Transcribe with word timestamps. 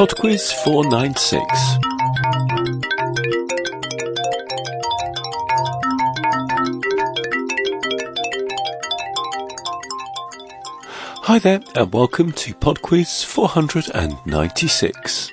Podquiz 0.00 0.48
496. 0.64 1.44
Hi 11.24 11.38
there, 11.38 11.60
and 11.74 11.92
welcome 11.92 12.32
to 12.32 12.54
Podquiz 12.54 13.22
496. 13.26 15.32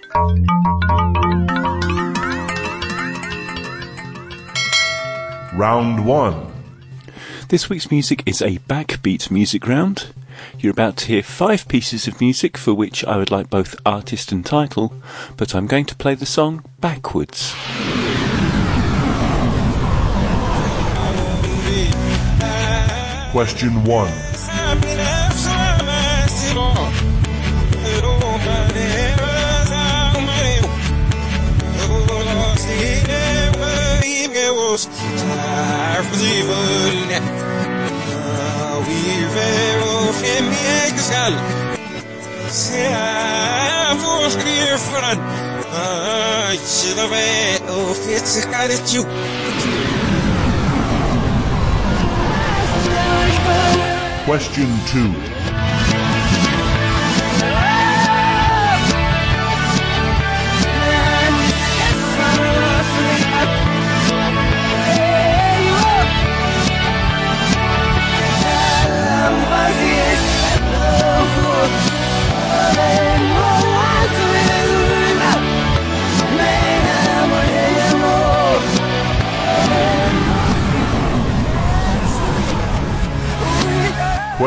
Round 5.53 6.05
1. 6.05 6.53
This 7.47 7.69
week's 7.69 7.89
music 7.89 8.21
is 8.25 8.41
a 8.41 8.57
backbeat 8.67 9.31
music 9.31 9.65
round. 9.65 10.07
You're 10.67 10.73
about 10.73 10.97
to 10.97 11.07
hear 11.07 11.23
five 11.23 11.65
pieces 11.69 12.09
of 12.09 12.19
music 12.19 12.57
for 12.57 12.73
which 12.73 13.05
I 13.05 13.15
would 13.15 13.31
like 13.31 13.49
both 13.49 13.79
artist 13.85 14.33
and 14.33 14.45
title, 14.45 14.91
but 15.37 15.55
I'm 15.55 15.65
going 15.65 15.85
to 15.85 15.95
play 15.95 16.13
the 16.13 16.25
song 16.25 16.65
backwards. 16.81 17.53
Question 23.31 23.85
1. 23.85 24.56
Question 54.25 54.67
2. 54.87 55.36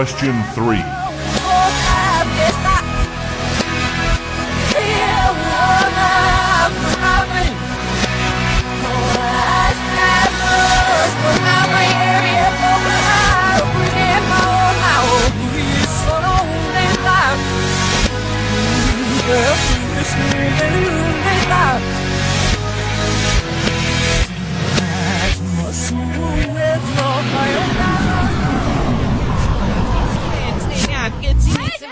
Question 0.01 0.43
3. 0.55 1.00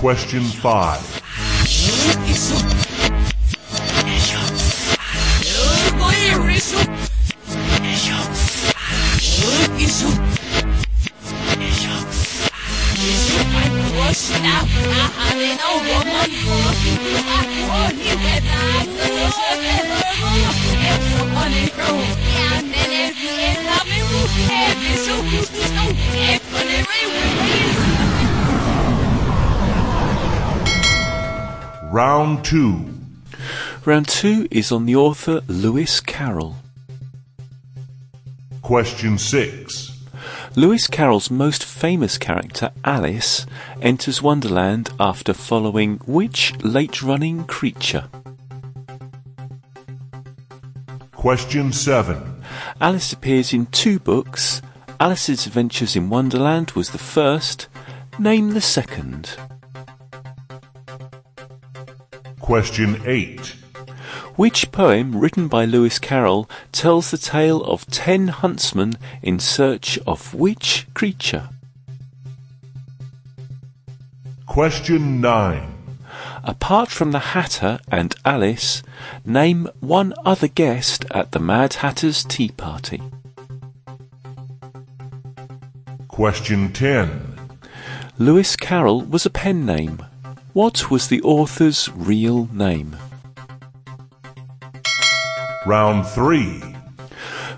Question 0.00 0.40
5. 0.62 1.20
Round 31.90 32.44
2. 32.44 32.88
Round 33.84 34.06
two 34.06 34.46
is 34.52 34.70
on 34.70 34.86
the 34.86 34.94
author 34.94 35.40
Lewis 35.48 35.98
Carroll. 35.98 36.54
Question 38.62 39.18
6. 39.18 40.06
Lewis 40.54 40.86
Carroll's 40.86 41.32
most 41.32 41.64
famous 41.64 42.16
character, 42.16 42.70
Alice, 42.84 43.44
enters 43.82 44.22
Wonderland 44.22 44.90
after 45.00 45.34
following 45.34 45.96
which 46.06 46.54
late 46.62 47.02
running 47.02 47.42
creature? 47.46 48.08
Question 51.10 51.72
7. 51.72 52.44
Alice 52.80 53.12
appears 53.12 53.52
in 53.52 53.66
two 53.66 53.98
books. 53.98 54.62
Alice's 55.00 55.44
Adventures 55.44 55.96
in 55.96 56.08
Wonderland 56.08 56.70
was 56.70 56.90
the 56.90 56.98
first. 56.98 57.66
Name 58.16 58.50
the 58.50 58.60
second. 58.60 59.36
Question 62.50 63.00
8. 63.06 63.54
Which 64.34 64.72
poem 64.72 65.16
written 65.16 65.46
by 65.46 65.64
Lewis 65.64 66.00
Carroll 66.00 66.50
tells 66.72 67.12
the 67.12 67.16
tale 67.16 67.62
of 67.62 67.86
ten 67.86 68.26
huntsmen 68.26 68.98
in 69.22 69.38
search 69.38 70.00
of 70.04 70.34
which 70.34 70.88
creature? 70.92 71.50
Question 74.46 75.20
9. 75.20 75.94
Apart 76.42 76.88
from 76.88 77.12
the 77.12 77.20
Hatter 77.38 77.78
and 77.88 78.16
Alice, 78.24 78.82
name 79.24 79.68
one 79.78 80.12
other 80.24 80.48
guest 80.48 81.04
at 81.12 81.30
the 81.30 81.38
Mad 81.38 81.74
Hatter's 81.74 82.24
tea 82.24 82.48
party. 82.48 83.00
Question 86.08 86.72
10. 86.72 87.38
Lewis 88.18 88.56
Carroll 88.56 89.02
was 89.02 89.24
a 89.24 89.30
pen 89.30 89.64
name. 89.64 90.04
What 90.52 90.90
was 90.90 91.06
the 91.06 91.22
author's 91.22 91.88
real 91.94 92.48
name? 92.52 92.96
Round 95.64 96.04
3. 96.04 96.74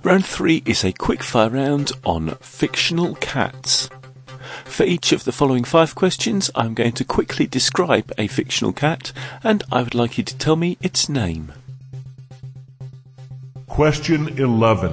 Round 0.03 0.27
three 0.27 0.63
is 0.67 0.85
a 0.85 0.93
quickfire 0.93 1.51
round 1.51 1.93
on 2.05 2.31
fictional 2.41 3.15
cats. 3.15 3.89
For 4.65 4.83
each 4.83 5.13
of 5.13 5.25
the 5.25 5.33
following 5.33 5.65
five 5.65 5.95
questions, 5.95 6.51
I'm 6.55 6.75
going 6.75 6.93
to 6.93 7.05
quickly 7.05 7.47
describe 7.47 8.13
a 8.19 8.27
fictional 8.27 8.75
cat, 8.75 9.13
and 9.43 9.63
I 9.73 9.83
would 9.83 9.95
like 9.95 10.19
you 10.19 10.25
to 10.25 10.37
tell 10.37 10.57
me 10.57 10.77
its 10.83 11.09
name. 11.09 11.53
Question 13.69 14.37
11. 14.39 14.93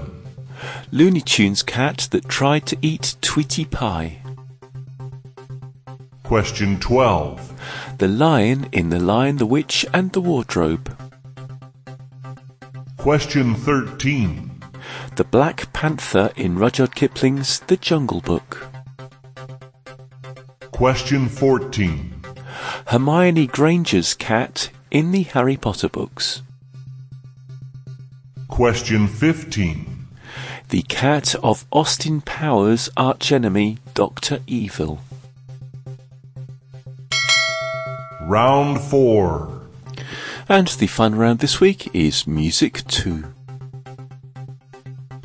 Looney 0.91 1.21
Tunes 1.21 1.63
cat 1.63 2.07
that 2.11 2.29
tried 2.29 2.65
to 2.67 2.77
eat 2.81 3.15
Tweety 3.21 3.65
Pie. 3.65 4.19
Question 6.23 6.79
12. 6.79 7.58
The 7.97 8.07
lion 8.07 8.67
in 8.71 8.89
The 8.89 8.99
Lion, 8.99 9.37
the 9.37 9.45
Witch, 9.45 9.85
and 9.93 10.11
the 10.13 10.21
Wardrobe. 10.21 10.95
Question 12.97 13.55
13. 13.55 14.61
The 15.15 15.23
Black 15.23 15.71
Panther 15.73 16.31
in 16.35 16.57
Rudyard 16.57 16.95
Kipling's 16.95 17.59
The 17.61 17.77
Jungle 17.77 18.21
Book. 18.21 18.67
Question 20.71 21.27
14. 21.27 22.21
Hermione 22.87 23.47
Granger's 23.47 24.13
cat 24.13 24.69
in 24.91 25.11
the 25.11 25.23
Harry 25.23 25.57
Potter 25.57 25.89
books? 25.89 26.41
Question 28.47 29.07
15. 29.07 30.07
The 30.69 30.81
cat 30.83 31.35
of 31.43 31.65
Austin 31.71 32.21
Powers' 32.21 32.89
archenemy, 32.95 33.77
Dr. 33.93 34.39
Evil. 34.47 34.99
Round 38.29 38.79
4. 38.79 39.61
And 40.47 40.67
the 40.67 40.85
fun 40.85 41.15
round 41.15 41.39
this 41.39 41.59
week 41.59 41.89
is 41.95 42.27
Music 42.27 42.85
2. 42.85 43.23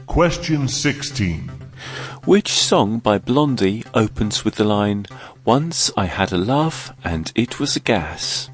Question 0.07 0.69
16. 0.69 1.51
Which 2.25 2.49
song 2.49 3.01
by 3.01 3.19
Blondie 3.19 3.85
opens 3.93 4.43
with 4.43 4.55
the 4.55 4.65
line, 4.65 5.05
Once 5.45 5.91
I 5.99 6.07
had 6.07 6.33
a 6.33 6.39
love 6.39 6.95
and 7.05 7.31
it 7.35 7.61
was 7.61 7.77
a 7.77 7.81
gas? 7.81 8.49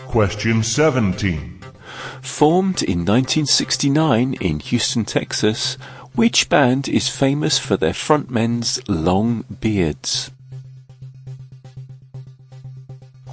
Question 0.00 0.62
17. 0.62 1.64
Formed 2.20 2.82
in 2.82 2.98
1969 2.98 4.34
in 4.42 4.60
Houston, 4.60 5.06
Texas, 5.06 5.78
which 6.14 6.50
band 6.50 6.86
is 6.86 7.08
famous 7.08 7.58
for 7.58 7.78
their 7.78 7.94
frontmen's 7.94 8.86
long 8.90 9.46
beards? 9.58 10.30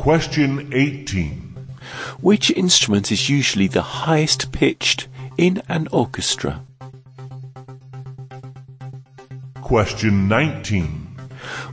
Question 0.04 0.68
18. 0.74 1.56
Which 2.20 2.52
instrument 2.52 3.10
is 3.10 3.30
usually 3.30 3.68
the 3.68 4.04
highest 4.04 4.52
pitched 4.52 5.08
in 5.38 5.64
an 5.70 5.88
orchestra? 5.94 6.66
Question 9.62 10.28
19. 10.28 10.90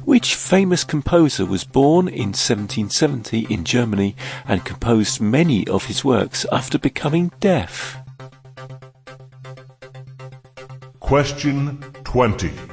Which 0.05 0.37
famous 0.37 0.85
composer 0.85 1.45
was 1.45 1.65
born 1.65 2.07
in 2.07 2.29
1770 2.29 3.53
in 3.53 3.65
Germany 3.65 4.15
and 4.47 4.65
composed 4.65 5.21
many 5.21 5.67
of 5.67 5.87
his 5.87 6.05
works 6.05 6.47
after 6.53 6.79
becoming 6.79 7.33
deaf? 7.41 7.99
Question 11.01 11.83
20. 12.05 12.70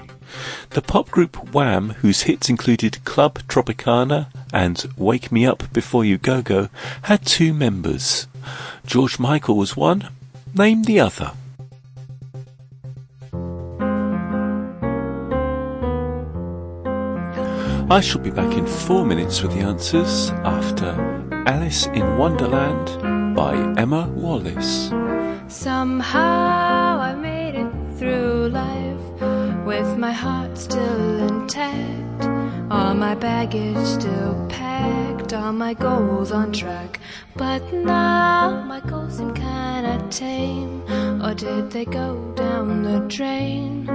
The 0.71 0.81
pop 0.81 1.09
group 1.09 1.53
Wham, 1.53 1.91
whose 2.01 2.23
hits 2.23 2.49
included 2.49 3.03
Club 3.03 3.39
Tropicana 3.47 4.27
and 4.53 4.85
Wake 4.97 5.31
Me 5.31 5.45
Up 5.45 5.71
Before 5.73 6.05
You 6.05 6.17
Go 6.17 6.41
Go, 6.41 6.69
had 7.03 7.25
two 7.25 7.53
members. 7.53 8.27
George 8.85 9.19
Michael 9.19 9.57
was 9.57 9.75
one, 9.75 10.09
name 10.53 10.83
the 10.83 10.99
other. 10.99 11.31
I 17.89 18.01
shall 18.01 18.19
be 18.21 18.31
back 18.31 18.53
in 18.57 18.67
four 18.67 19.05
minutes 19.05 19.41
with 19.41 19.53
the 19.53 19.61
answers 19.61 20.29
after 20.43 20.91
Alice 21.47 21.87
in 21.87 22.17
Wonderland 22.17 23.33
by 23.33 23.53
Emma 23.81 24.09
Wallace. 24.09 24.89
Somehow 25.47 26.99
with 29.67 29.97
my 29.97 30.13
heart 30.13 30.57
still 30.57 31.27
intact, 31.27 32.23
all 32.71 32.93
my 32.93 33.13
baggage 33.13 33.85
still 33.85 34.33
packed, 34.47 35.33
all 35.33 35.51
my 35.51 35.73
goals 35.73 36.31
on 36.31 36.53
track. 36.53 37.01
But 37.35 37.61
now 37.73 38.63
my 38.65 38.79
goals 38.79 39.17
seem 39.17 39.33
kinda 39.33 40.01
tame, 40.09 40.83
or 41.21 41.33
did 41.33 41.69
they 41.69 41.83
go 41.83 42.07
down 42.35 42.83
the 42.83 42.99
drain? 43.15 43.87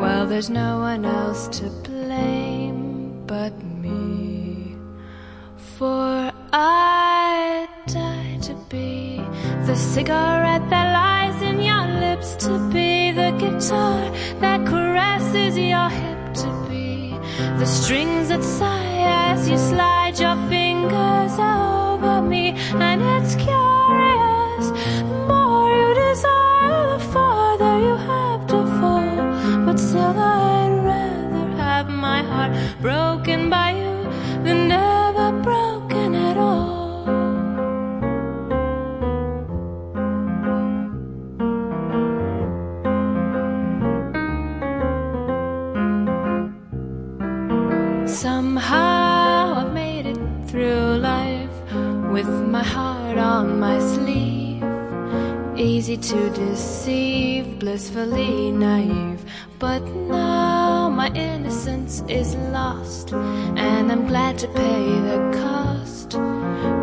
Well, 0.00 0.24
there's 0.26 0.48
no 0.48 0.78
one 0.78 1.04
else 1.04 1.46
to 1.58 1.66
blame 1.88 3.22
but 3.26 3.52
me. 3.82 4.76
For 5.76 6.32
I 6.52 7.68
die 7.86 8.38
to 8.48 8.54
be 8.70 9.20
the 9.66 9.76
cigarette 9.76 10.66
that 10.70 10.86
lies 11.00 11.42
in 11.42 11.60
your 11.60 11.86
lips, 12.04 12.34
to 12.46 12.52
be 12.72 12.97
the 17.58 17.66
strings 17.66 18.28
that 18.28 18.44
sigh 18.44 19.32
as 19.32 19.48
you 19.48 19.58
slide 19.58 20.16
your 20.16 20.36
fingers 20.48 21.32
over 21.38 22.22
me. 22.22 22.54
And 22.74 23.02
it's 23.02 23.34
curious, 23.34 23.67
Somehow 48.58 49.54
I've 49.54 49.72
made 49.72 50.06
it 50.06 50.18
through 50.48 50.98
life 50.98 51.58
with 52.10 52.26
my 52.26 52.64
heart 52.64 53.16
on 53.16 53.60
my 53.60 53.78
sleeve. 53.78 54.64
Easy 55.56 55.96
to 55.96 56.30
deceive, 56.30 57.60
blissfully 57.60 58.50
naive. 58.50 59.24
But 59.60 59.84
now 59.84 60.90
my 60.90 61.06
innocence 61.14 62.02
is 62.08 62.34
lost, 62.50 63.12
and 63.12 63.92
I'm 63.92 64.08
glad 64.08 64.38
to 64.38 64.48
pay 64.48 64.86
the 65.10 65.20
cost 65.40 66.18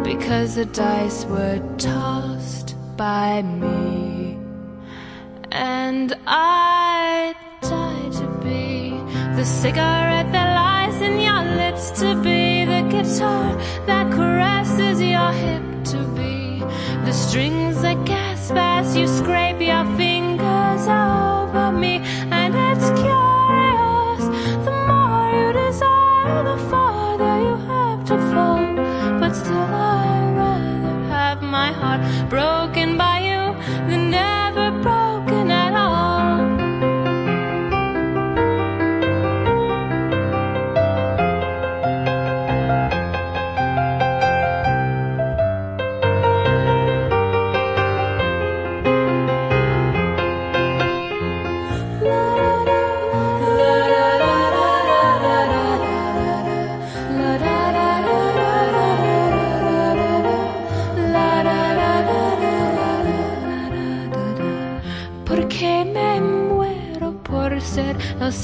because 0.06 0.56
the 0.56 0.68
dice 0.68 1.26
were 1.26 1.60
tossed 1.78 2.78
by 2.96 3.42
me. 3.42 4.40
And 5.52 6.16
I 6.26 7.36
died 7.62 8.14
to 8.14 8.28
be 8.46 8.92
the 9.36 9.44
cigarette 9.44 10.32
that 10.32 10.55
in 11.02 11.20
your 11.20 11.44
lips, 11.62 11.92
to 12.00 12.16
be 12.16 12.66
the 12.66 12.82
guitar 12.90 13.56
that 13.86 14.12
caresses 14.12 15.02
your 15.02 15.32
hip, 15.32 15.64
to 15.86 16.00
be. 16.16 16.60
The 17.06 17.12
strings 17.12 17.82
that 17.82 18.06
gasp 18.06 18.56
as 18.56 18.96
you 18.98 19.08
scrape 19.08 19.62
your 19.62 19.86
fingers 19.98 20.05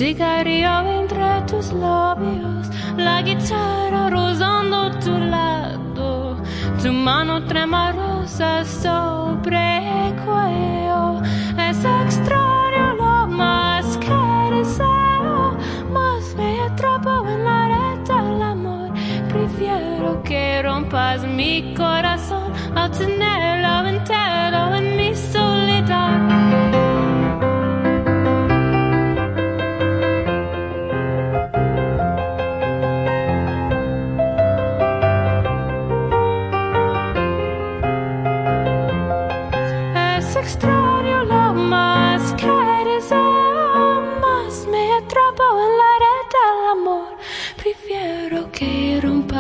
cigarrillo 0.01 0.81
entre 0.99 1.41
tus 1.45 1.71
labios, 1.73 2.67
la 2.97 3.21
guitarra 3.21 4.09
rozando 4.09 4.89
tu 4.99 5.15
lado, 5.15 6.37
tu 6.81 6.91
mano 6.91 7.45
tremorosa 7.45 8.65
sobre 8.65 8.89
oh, 8.89 9.10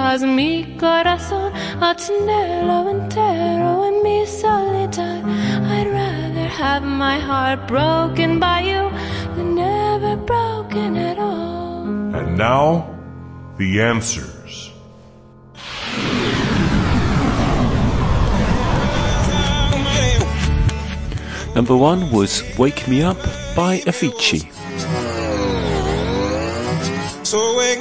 rompas 0.01 0.21
mi 0.23 0.77
corazón, 0.79 1.51
anelo 1.79 2.89
entero 2.89 3.85
en 3.85 4.03
mi 4.03 4.25
soledad. 4.25 5.23
I'd 5.69 5.87
rather 5.87 6.47
have 6.47 6.83
my 6.83 7.19
heart 7.19 7.67
broken 7.67 8.39
by 8.39 8.61
you 8.61 8.89
than 9.35 9.55
never 9.55 10.15
broken 10.17 10.97
at 10.97 11.19
all. 11.19 11.83
And 12.15 12.37
now, 12.37 12.85
the 13.57 13.81
answers. 13.81 14.71
Number 21.55 21.75
one 21.75 22.09
was 22.11 22.43
Wake 22.57 22.87
Me 22.87 23.03
Up 23.03 23.17
by 23.55 23.79
Avicii. 23.85 24.49
So 27.31 27.57
wake 27.57 27.80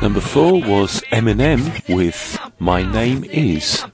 Number 0.00 0.20
four 0.20 0.52
was 0.62 1.02
Eminem 1.10 1.94
with 1.94 2.38
My 2.60 2.82
Name 2.82 3.24
Is. 3.24 3.84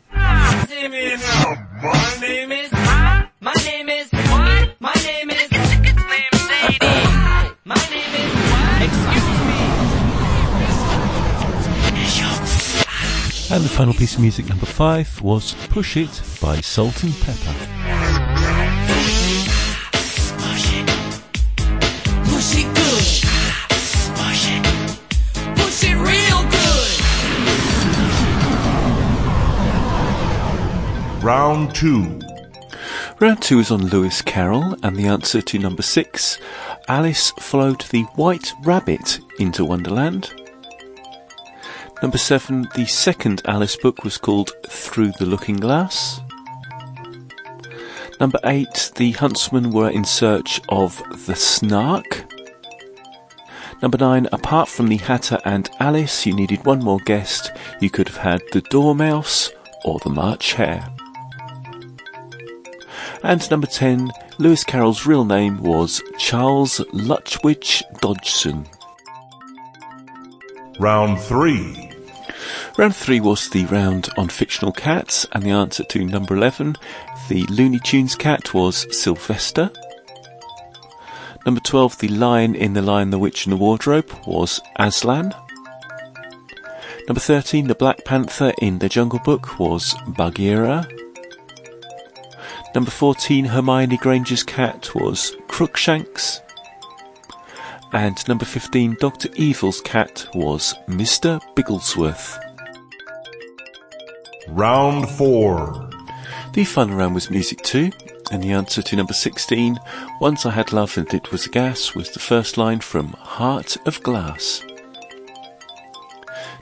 And 13.50 13.62
the 13.62 13.68
final 13.68 13.94
piece 13.94 14.14
of 14.14 14.20
music, 14.20 14.48
number 14.48 14.66
five, 14.66 15.22
was 15.22 15.54
Push 15.68 15.96
It 15.96 16.22
by 16.40 16.60
Salt-N-Pepa. 16.60 17.63
Round 31.24 31.74
2. 31.74 32.20
Round 33.18 33.40
two 33.40 33.58
is 33.58 33.70
on 33.70 33.86
Lewis 33.86 34.20
Carroll, 34.20 34.76
and 34.82 34.94
the 34.94 35.06
answer 35.06 35.40
to 35.40 35.58
number 35.58 35.80
six 35.80 36.38
Alice 36.86 37.30
followed 37.38 37.80
the 37.90 38.02
white 38.16 38.52
rabbit 38.62 39.20
into 39.38 39.64
Wonderland. 39.64 40.34
Number 42.02 42.18
seven, 42.18 42.68
the 42.74 42.84
second 42.84 43.40
Alice 43.46 43.74
book 43.74 44.04
was 44.04 44.18
called 44.18 44.52
Through 44.68 45.12
the 45.12 45.24
Looking 45.24 45.56
Glass. 45.56 46.20
Number 48.20 48.38
eight, 48.44 48.92
the 48.96 49.12
huntsmen 49.12 49.70
were 49.70 49.88
in 49.88 50.04
search 50.04 50.60
of 50.68 51.02
the 51.24 51.36
snark. 51.36 52.26
Number 53.80 53.96
nine, 53.96 54.28
apart 54.30 54.68
from 54.68 54.88
the 54.88 54.98
Hatter 54.98 55.38
and 55.46 55.70
Alice, 55.80 56.26
you 56.26 56.34
needed 56.34 56.66
one 56.66 56.84
more 56.84 57.00
guest. 57.06 57.50
You 57.80 57.88
could 57.88 58.08
have 58.08 58.18
had 58.18 58.42
the 58.52 58.60
Dormouse 58.60 59.50
or 59.86 59.98
the 60.00 60.10
March 60.10 60.52
Hare. 60.52 60.94
And 63.24 63.50
number 63.50 63.66
10, 63.66 64.10
Lewis 64.38 64.64
Carroll's 64.64 65.06
real 65.06 65.24
name 65.24 65.62
was 65.62 66.02
Charles 66.18 66.78
Lutwidge 66.92 67.82
Dodgson. 68.00 68.66
Round 70.78 71.18
3. 71.18 71.90
Round 72.76 72.94
3 72.94 73.20
was 73.20 73.48
the 73.48 73.64
round 73.64 74.10
on 74.18 74.28
fictional 74.28 74.72
cats, 74.72 75.26
and 75.32 75.42
the 75.42 75.50
answer 75.50 75.84
to 75.84 76.04
number 76.04 76.36
11, 76.36 76.76
the 77.30 77.44
Looney 77.44 77.78
Tunes 77.78 78.14
cat 78.14 78.52
was 78.52 78.86
Sylvester. 78.94 79.70
Number 81.46 81.62
12, 81.62 81.98
the 81.98 82.08
lion 82.08 82.54
in 82.54 82.74
The 82.74 82.82
Lion, 82.82 83.08
the 83.08 83.18
Witch 83.18 83.46
and 83.46 83.54
the 83.54 83.56
Wardrobe 83.56 84.10
was 84.26 84.60
Aslan. 84.76 85.34
Number 87.08 87.20
13, 87.20 87.68
the 87.68 87.74
Black 87.74 88.04
Panther 88.04 88.52
in 88.60 88.80
The 88.80 88.88
Jungle 88.90 89.20
Book 89.20 89.58
was 89.58 89.94
Bagheera. 90.08 90.86
Number 92.74 92.90
14, 92.90 93.44
Hermione 93.44 93.96
Granger's 93.96 94.42
cat 94.42 94.92
was 94.96 95.36
Crookshanks. 95.46 96.40
And 97.92 98.16
number 98.26 98.44
15, 98.44 98.96
Dr. 98.98 99.28
Evil's 99.36 99.80
cat 99.80 100.26
was 100.34 100.74
Mr. 100.88 101.40
Bigglesworth. 101.54 102.36
Round 104.48 105.08
4. 105.08 105.90
The 106.54 106.64
fun 106.64 106.92
round 106.92 107.14
was 107.14 107.30
music 107.30 107.62
too, 107.62 107.92
and 108.32 108.42
the 108.42 108.50
answer 108.50 108.82
to 108.82 108.96
number 108.96 109.12
16, 109.12 109.78
Once 110.20 110.44
I 110.44 110.50
Had 110.50 110.72
Love 110.72 110.98
and 110.98 111.12
It 111.14 111.30
Was 111.30 111.46
a 111.46 111.50
Gas, 111.50 111.94
was 111.94 112.10
the 112.10 112.18
first 112.18 112.58
line 112.58 112.80
from 112.80 113.12
Heart 113.12 113.76
of 113.86 114.02
Glass. 114.02 114.64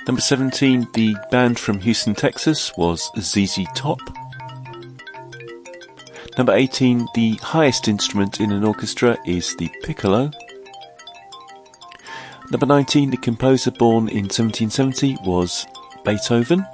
Number 0.06 0.20
17, 0.20 0.88
the 0.92 1.16
band 1.30 1.58
from 1.58 1.80
Houston, 1.80 2.14
Texas, 2.14 2.70
was 2.76 3.10
ZZ 3.18 3.64
Top. 3.74 4.00
Number 6.38 6.54
18, 6.54 7.08
the 7.14 7.34
highest 7.42 7.88
instrument 7.88 8.40
in 8.40 8.52
an 8.52 8.64
orchestra 8.64 9.18
is 9.26 9.54
the 9.56 9.70
piccolo. 9.82 10.30
Number 12.50 12.66
19, 12.66 13.10
the 13.10 13.16
composer 13.18 13.70
born 13.70 14.08
in 14.08 14.24
1770 14.24 15.18
was 15.24 15.66
Beethoven. 16.04 16.66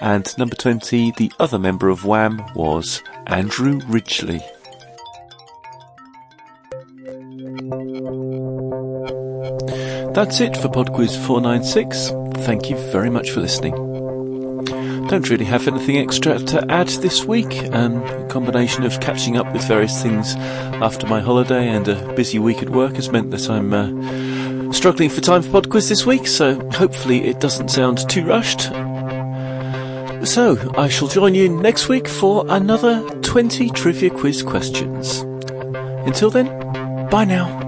And 0.00 0.36
number 0.38 0.54
20, 0.54 1.12
the 1.16 1.32
other 1.40 1.58
member 1.58 1.88
of 1.88 2.04
Wham 2.04 2.44
was 2.54 3.02
Andrew 3.26 3.80
Ridgeley. 3.80 4.40
That's 10.14 10.40
it 10.40 10.56
for 10.56 10.68
PodQuiz 10.68 11.16
496. 11.26 12.10
Thank 12.44 12.70
you 12.70 12.76
very 12.92 13.08
much 13.10 13.30
for 13.30 13.40
listening. 13.40 13.87
Don't 15.08 15.30
really 15.30 15.46
have 15.46 15.66
anything 15.66 15.96
extra 15.96 16.38
to 16.38 16.70
add 16.70 16.88
this 16.88 17.24
week. 17.24 17.64
Um, 17.72 18.02
a 18.04 18.28
combination 18.28 18.84
of 18.84 19.00
catching 19.00 19.38
up 19.38 19.50
with 19.54 19.66
various 19.66 20.02
things 20.02 20.34
after 20.36 21.06
my 21.06 21.20
holiday 21.20 21.68
and 21.68 21.88
a 21.88 22.12
busy 22.12 22.38
week 22.38 22.62
at 22.62 22.68
work 22.68 22.96
has 22.96 23.08
meant 23.10 23.30
that 23.30 23.48
I'm 23.48 23.72
uh, 23.72 24.70
struggling 24.70 25.08
for 25.08 25.22
time 25.22 25.40
for 25.40 25.48
PodQuiz 25.62 25.88
this 25.88 26.04
week, 26.04 26.26
so 26.26 26.60
hopefully 26.72 27.24
it 27.24 27.40
doesn't 27.40 27.70
sound 27.70 28.06
too 28.10 28.22
rushed. 28.24 28.60
So, 30.26 30.58
I 30.76 30.88
shall 30.90 31.08
join 31.08 31.34
you 31.34 31.48
next 31.48 31.88
week 31.88 32.06
for 32.06 32.44
another 32.48 33.02
20 33.22 33.70
trivia 33.70 34.10
quiz 34.10 34.42
questions. 34.42 35.20
Until 36.06 36.30
then, 36.30 36.46
bye 37.08 37.24
now. 37.24 37.67